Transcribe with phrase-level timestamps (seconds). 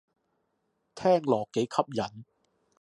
[0.95, 2.25] 聽落幾吸引